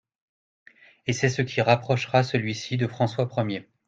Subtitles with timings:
[1.05, 3.67] Et c'est ce qui rapprochera celui-ci de François Ier.